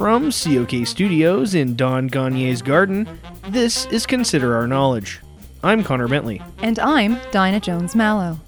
[0.00, 3.06] From COK Studios in Don Gagne's garden,
[3.48, 5.20] this is Consider Our Knowledge.
[5.62, 6.40] I'm Connor Bentley.
[6.62, 8.38] And I'm Dinah Jones Mallow.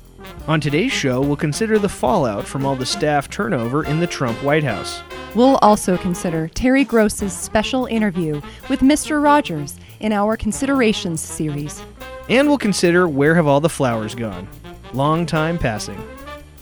[0.49, 4.43] On today's show, we'll consider the fallout from all the staff turnover in the Trump
[4.43, 5.03] White House.
[5.35, 8.41] We'll also consider Terry Gross's special interview
[8.71, 9.23] with Mr.
[9.23, 11.83] Rogers in our Considerations series.
[12.31, 14.49] And we'll consider where have all the flowers gone?
[14.95, 16.03] Long time passing.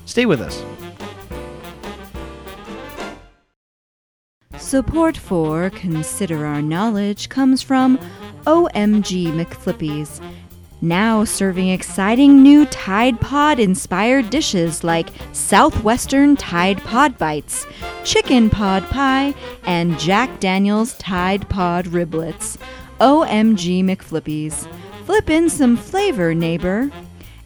[0.04, 0.64] Stay with us.
[4.70, 7.98] Support for Consider Our Knowledge comes from
[8.46, 10.24] OMG McFlippies,
[10.80, 17.66] now serving exciting new Tide Pod inspired dishes like Southwestern Tide Pod Bites,
[18.04, 22.56] Chicken Pod Pie, and Jack Daniels Tide Pod Riblets.
[23.00, 24.68] OMG McFlippies.
[25.04, 26.92] Flip in some flavor, neighbor.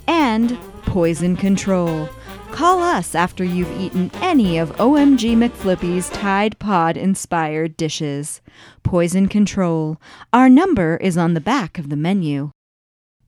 [0.06, 2.06] And Poison Control.
[2.54, 8.40] Call us after you've eaten any of OMG McFlippy's Tide Pod inspired dishes.
[8.84, 10.00] Poison Control.
[10.32, 12.52] Our number is on the back of the menu.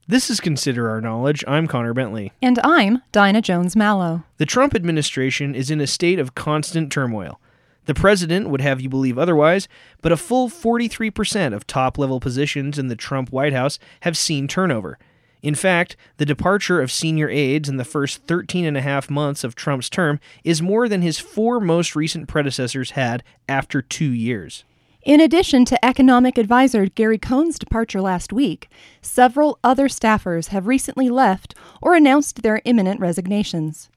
[0.07, 1.43] This is Consider Our Knowledge.
[1.49, 2.31] I'm Connor Bentley.
[2.41, 4.23] And I'm Dinah Jones Mallow.
[4.37, 7.41] The Trump administration is in a state of constant turmoil.
[7.87, 9.67] The president would have you believe otherwise,
[10.03, 14.47] but a full 43% of top level positions in the Trump White House have seen
[14.47, 15.01] turnover.
[15.43, 19.45] In fact, the departure of senior aides in the first 13 and a half months
[19.45, 24.65] of Trump's term is more than his four most recent predecessors had after two years.
[25.03, 28.69] In addition to economic advisor Gary Cohn's departure last week,
[29.01, 33.89] several other staffers have recently left or announced their imminent resignations.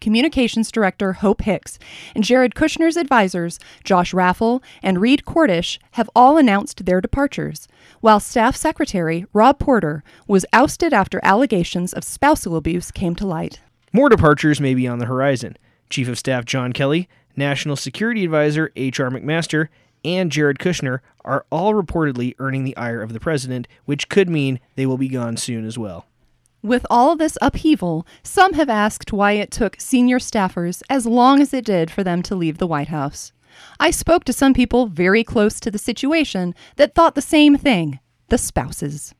[0.00, 1.78] Communications Director Hope Hicks
[2.14, 7.68] and Jared Kushner's advisors, Josh Raffel and Reed Cordish, have all announced their departures,
[8.00, 13.60] while Staff Secretary Rob Porter was ousted after allegations of spousal abuse came to light.
[13.92, 15.56] More departures may be on the horizon.
[15.88, 19.10] Chief of Staff John Kelly, National Security Advisor H.R.
[19.10, 19.68] McMaster,
[20.04, 24.60] and Jared Kushner are all reportedly earning the ire of the president, which could mean
[24.76, 26.06] they will be gone soon as well.
[26.64, 31.52] With all this upheaval, some have asked why it took senior staffers as long as
[31.52, 33.32] it did for them to leave the White House.
[33.78, 38.00] I spoke to some people very close to the situation that thought the same thing
[38.30, 39.14] the spouses.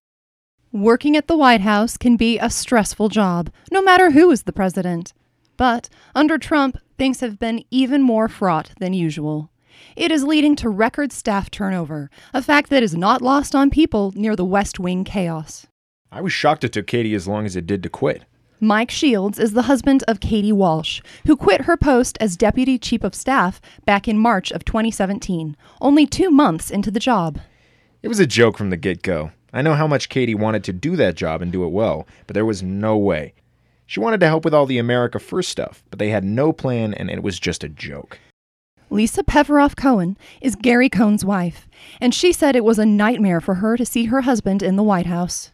[0.72, 4.52] Working at the White House can be a stressful job, no matter who is the
[4.52, 5.12] president.
[5.58, 9.50] But under Trump, things have been even more fraught than usual.
[9.96, 14.14] It is leading to record staff turnover, a fact that is not lost on people
[14.16, 15.66] near the West Wing chaos.
[16.14, 18.22] I was shocked it took Katie as long as it did to quit.
[18.60, 23.02] Mike Shields is the husband of Katie Walsh, who quit her post as Deputy Chief
[23.02, 27.40] of Staff back in March of 2017, only two months into the job.
[28.00, 29.32] It was a joke from the get go.
[29.52, 32.34] I know how much Katie wanted to do that job and do it well, but
[32.34, 33.34] there was no way.
[33.84, 36.94] She wanted to help with all the America First stuff, but they had no plan
[36.94, 38.20] and it was just a joke.
[38.88, 41.66] Lisa Pevaroff Cohen is Gary Cohn's wife,
[42.00, 44.84] and she said it was a nightmare for her to see her husband in the
[44.84, 45.50] White House.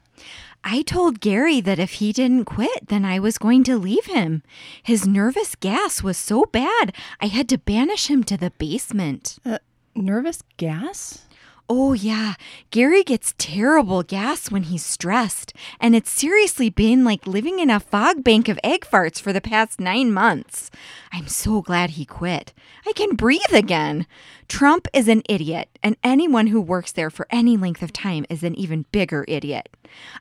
[0.62, 4.42] I told Gary that if he didn't quit, then I was going to leave him.
[4.82, 9.38] His nervous gas was so bad, I had to banish him to the basement.
[9.44, 9.58] Uh,
[9.94, 11.26] nervous gas?
[11.72, 12.34] Oh, yeah.
[12.72, 17.78] Gary gets terrible gas when he's stressed, and it's seriously been like living in a
[17.78, 20.72] fog bank of egg farts for the past nine months.
[21.12, 22.52] I'm so glad he quit.
[22.84, 24.08] I can breathe again.
[24.48, 28.42] Trump is an idiot, and anyone who works there for any length of time is
[28.42, 29.68] an even bigger idiot.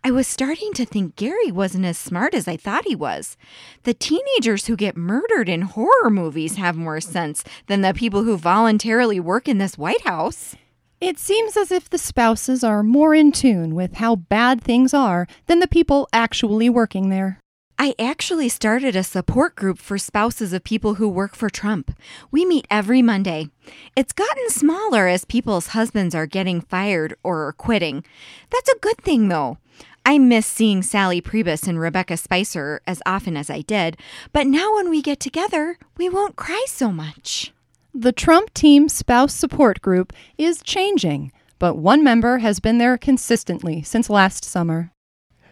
[0.03, 3.37] I was starting to think Gary wasn't as smart as I thought he was.
[3.85, 8.37] The teenagers who get murdered in horror movies have more sense than the people who
[8.37, 10.55] voluntarily work in this White House.
[11.01, 15.27] It seems as if the spouses are more in tune with how bad things are
[15.47, 17.39] than the people actually working there.
[17.77, 21.97] I actually started a support group for spouses of people who work for Trump.
[22.31, 23.47] We meet every Monday.
[23.95, 28.03] It's gotten smaller as people's husbands are getting fired or are quitting.
[28.49, 29.57] That's a good thing, though.
[30.05, 33.95] I miss seeing Sally Priebus and Rebecca Spicer as often as I did,
[34.33, 37.53] but now when we get together, we won't cry so much.
[37.93, 43.81] The Trump Team Spouse Support Group is changing, but one member has been there consistently
[43.81, 44.91] since last summer.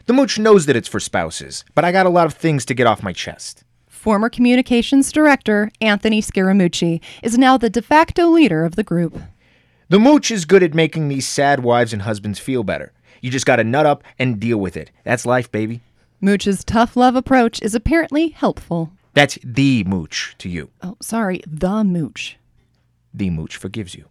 [0.05, 2.75] The mooch knows that it's for spouses, but I got a lot of things to
[2.75, 3.63] get off my chest.
[3.87, 9.19] Former communications director Anthony Scaramucci is now the de facto leader of the group.
[9.89, 12.93] The mooch is good at making these sad wives and husbands feel better.
[13.19, 14.91] You just gotta nut up and deal with it.
[15.03, 15.81] That's life, baby.
[16.21, 18.91] Mooch's tough love approach is apparently helpful.
[19.17, 20.69] That's the mooch to you.
[20.83, 22.37] Oh, sorry, the mooch.
[23.11, 24.05] The mooch forgives you.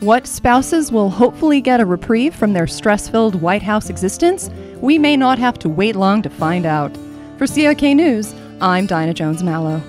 [0.00, 4.48] What spouses will hopefully get a reprieve from their stress filled White House existence?
[4.80, 6.96] We may not have to wait long to find out.
[7.36, 9.82] For COK News, I'm Dinah Jones Mallow.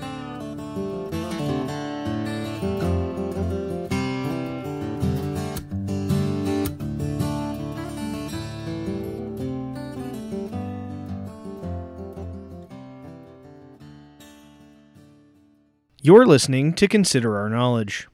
[16.06, 18.08] You're listening to Consider Our Knowledge.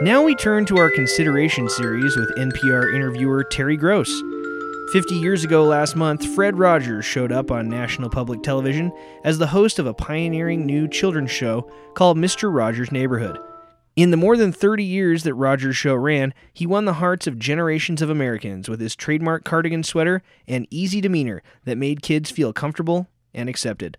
[0.00, 4.10] Now we turn to our consideration series with NPR interviewer Terry Gross.
[4.92, 8.90] 50 years ago last month, Fred Rogers showed up on National Public Television
[9.22, 12.52] as the host of a pioneering new children's show called Mr.
[12.52, 13.38] Rogers' Neighborhood.
[13.98, 17.36] In the more than 30 years that Rogers' show ran, he won the hearts of
[17.36, 22.52] generations of Americans with his trademark cardigan sweater and easy demeanor that made kids feel
[22.52, 23.98] comfortable and accepted.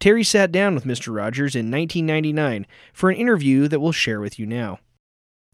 [0.00, 1.14] Terry sat down with Mr.
[1.14, 4.80] Rogers in 1999 for an interview that we'll share with you now.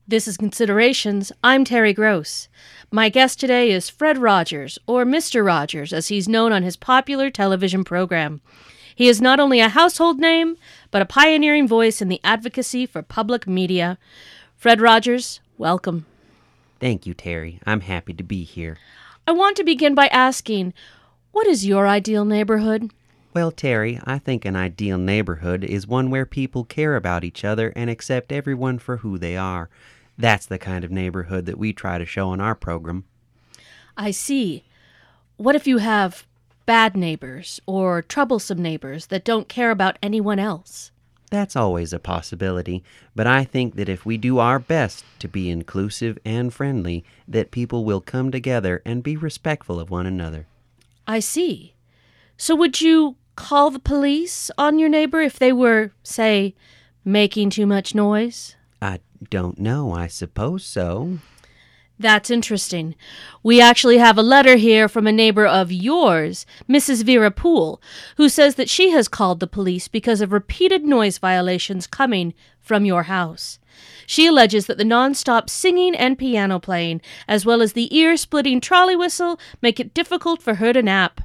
[0.08, 1.30] This is Considerations.
[1.42, 2.48] I'm Terry Gross.
[2.90, 5.44] My guest today is Fred Rogers, or Mr.
[5.44, 8.40] Rogers, as he's known on his popular television program.
[8.94, 10.56] He is not only a household name,
[10.90, 13.98] but a pioneering voice in the advocacy for public media.
[14.56, 16.06] Fred Rogers, welcome.
[16.80, 17.58] Thank you, Terry.
[17.66, 18.78] I'm happy to be here.
[19.26, 20.74] I want to begin by asking
[21.32, 22.92] what is your ideal neighborhood?
[23.32, 27.72] Well, Terry, I think an ideal neighborhood is one where people care about each other
[27.74, 29.68] and accept everyone for who they are.
[30.16, 33.04] That's the kind of neighborhood that we try to show on our program.
[33.96, 34.62] I see.
[35.36, 36.24] What if you have
[36.66, 40.90] bad neighbors or troublesome neighbors that don't care about anyone else?
[41.30, 42.84] That's always a possibility,
[43.14, 47.50] but I think that if we do our best to be inclusive and friendly, that
[47.50, 50.46] people will come together and be respectful of one another.
[51.06, 51.74] I see.
[52.36, 56.54] So would you call the police on your neighbor if they were, say,
[57.04, 58.54] making too much noise?
[58.80, 59.92] I don't know.
[59.92, 61.18] I suppose so.
[61.98, 62.96] That's interesting.
[63.44, 67.04] We actually have a letter here from a neighbor of yours, Mrs.
[67.04, 67.80] Vera Poole,
[68.16, 72.84] who says that she has called the police because of repeated noise violations coming from
[72.84, 73.60] your house.
[74.06, 78.60] She alleges that the nonstop singing and piano playing, as well as the ear splitting
[78.60, 81.20] trolley whistle, make it difficult for her to nap.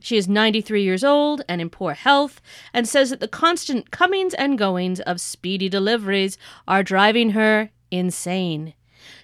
[0.00, 2.40] She is 93 years old and in poor health,
[2.72, 8.74] and says that the constant comings and goings of speedy deliveries are driving her insane.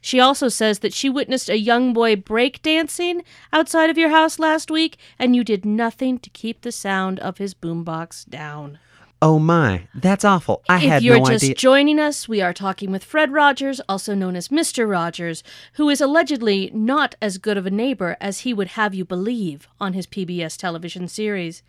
[0.01, 3.23] She also says that she witnessed a young boy break dancing
[3.53, 7.39] outside of your house last week, and you did nothing to keep the sound of
[7.39, 8.79] his boombox down.
[9.23, 10.63] Oh my, that's awful.
[10.67, 11.13] I if had no idea.
[11.13, 14.91] If you're just joining us, we are talking with Fred Rogers, also known as Mr.
[14.91, 15.43] Rogers,
[15.75, 19.69] who is allegedly not as good of a neighbor as he would have you believe
[19.79, 21.63] on his PBS television series.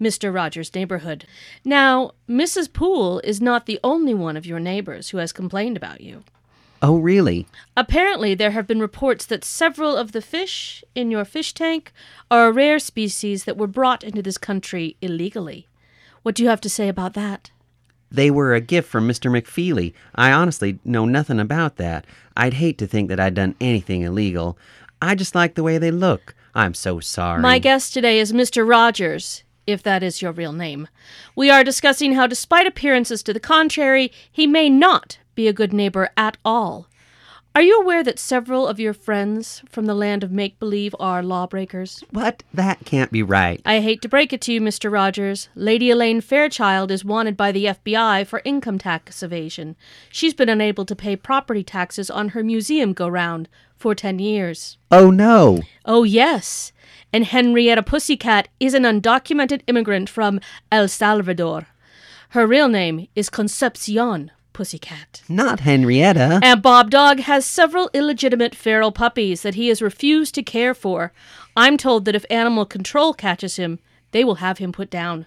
[0.00, 0.34] Mr.
[0.34, 1.24] Rogers' Neighborhood.
[1.64, 2.72] Now, Mrs.
[2.72, 6.24] Poole is not the only one of your neighbors who has complained about you.
[6.84, 7.46] Oh, really?
[7.76, 11.92] Apparently, there have been reports that several of the fish in your fish tank
[12.30, 15.66] are a rare species that were brought into this country illegally.
[16.22, 17.50] What do you have to say about that?
[18.10, 19.30] They were a gift from Mr.
[19.30, 19.94] McFeely.
[20.14, 22.06] I honestly know nothing about that.
[22.36, 24.58] I'd hate to think that I'd done anything illegal.
[25.00, 26.34] I just like the way they look.
[26.54, 27.40] I'm so sorry.
[27.40, 28.68] My guest today is Mr.
[28.68, 30.86] Rogers, if that is your real name.
[31.34, 35.72] We are discussing how, despite appearances to the contrary, he may not be a good
[35.72, 36.88] neighbor at all.
[37.56, 41.22] Are you aware that several of your friends from the land of make believe are
[41.22, 42.02] lawbreakers?
[42.10, 42.42] What?
[42.52, 43.62] That can't be right.
[43.64, 44.90] I hate to break it to you, Mr.
[44.90, 45.48] Rogers.
[45.54, 49.76] Lady Elaine Fairchild is wanted by the FBI for income tax evasion.
[50.10, 54.76] She's been unable to pay property taxes on her museum go round for 10 years.
[54.90, 55.60] Oh no.
[55.84, 56.72] Oh, yes.
[57.12, 60.40] And Henrietta Pussycat is an undocumented immigrant from
[60.72, 61.68] El Salvador.
[62.30, 65.22] Her real name is Concepcion Pussycat.
[65.28, 66.40] Not Henrietta.
[66.42, 71.12] And Bob Dog has several illegitimate feral puppies that he has refused to care for.
[71.54, 73.78] I'm told that if animal control catches him,
[74.12, 75.26] they will have him put down.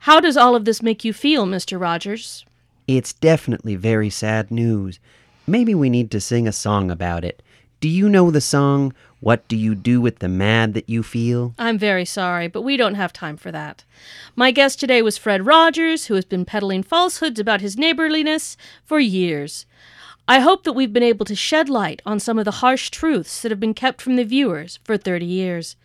[0.00, 1.80] How does all of this make you feel, Mr.
[1.80, 2.44] Rogers?
[2.86, 5.00] It's definitely very sad news.
[5.46, 7.42] Maybe we need to sing a song about it.
[7.78, 11.54] Do you know the song, What Do You Do with the Mad That You Feel?
[11.58, 13.84] I'm very sorry, but we don't have time for that.
[14.34, 18.98] My guest today was Fred Rogers, who has been peddling falsehoods about his neighborliness for
[18.98, 19.66] years.
[20.26, 23.42] I hope that we've been able to shed light on some of the harsh truths
[23.42, 25.76] that have been kept from the viewers for 30 years.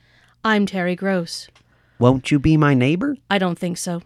[0.45, 1.50] I'm Terry Gross.
[2.00, 3.17] Won't you be my neighbor?
[3.29, 4.01] I don't think so.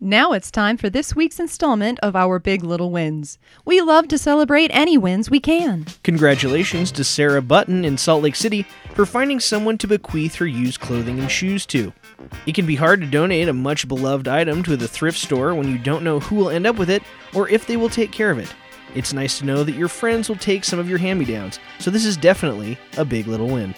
[0.00, 3.36] Now it's time for this week's installment of our Big Little Wins.
[3.64, 5.86] We love to celebrate any wins we can.
[6.04, 8.64] Congratulations to Sarah Button in Salt Lake City
[8.94, 11.92] for finding someone to bequeath her used clothing and shoes to.
[12.46, 15.66] It can be hard to donate a much beloved item to the thrift store when
[15.68, 17.02] you don't know who will end up with it
[17.34, 18.54] or if they will take care of it.
[18.94, 21.58] It's nice to know that your friends will take some of your hand me downs,
[21.80, 23.74] so this is definitely a big little win.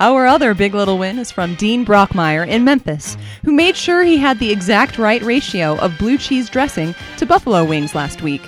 [0.00, 4.16] Our other big little win is from Dean Brockmeyer in Memphis, who made sure he
[4.16, 8.42] had the exact right ratio of blue cheese dressing to buffalo wings last week.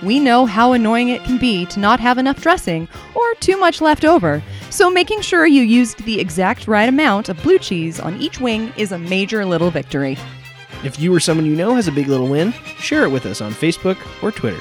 [0.00, 3.80] We know how annoying it can be to not have enough dressing or too much
[3.80, 8.20] left over, So making sure you used the exact right amount of blue cheese on
[8.20, 10.16] each wing is a major little victory.
[10.84, 13.40] If you or someone you know has a big little win, share it with us
[13.40, 14.60] on Facebook or Twitter.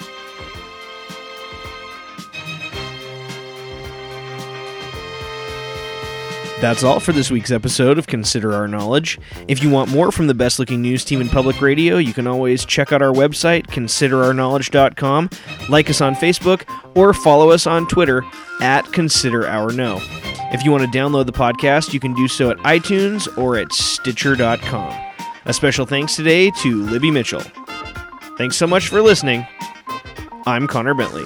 [6.63, 9.19] That's all for this week's episode of Consider Our Knowledge.
[9.49, 12.25] If you want more from the best looking news team in public radio, you can
[12.25, 15.29] always check out our website, considerourknowledge.com,
[15.67, 16.63] like us on Facebook,
[16.95, 18.23] or follow us on Twitter
[18.61, 19.99] at Consider Our Know.
[20.53, 23.73] If you want to download the podcast, you can do so at iTunes or at
[23.73, 25.13] Stitcher.com.
[25.43, 27.43] A special thanks today to Libby Mitchell.
[28.37, 29.45] Thanks so much for listening.
[30.45, 31.25] I'm Connor Bentley.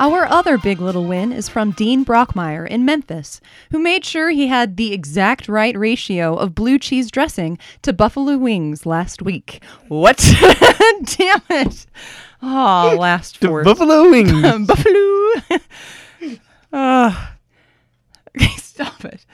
[0.00, 3.40] Our other big little win is from Dean Brockmeyer in Memphis,
[3.72, 8.38] who made sure he had the exact right ratio of blue cheese dressing to buffalo
[8.38, 9.60] wings last week.
[9.88, 10.18] What?
[11.04, 11.86] Damn it.
[12.40, 13.64] Oh, last fourth.
[13.64, 14.66] Buffalo Wings.
[14.68, 15.32] buffalo.
[16.72, 17.26] uh,
[18.36, 19.26] okay, stop it.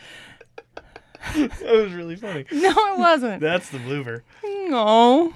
[1.35, 2.47] that was really funny.
[2.51, 3.43] No, it wasn't.
[3.43, 4.23] That's the blooper.
[4.43, 5.35] No.